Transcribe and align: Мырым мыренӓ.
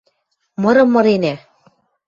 Мырым 0.61 0.89
мыренӓ. 0.93 1.35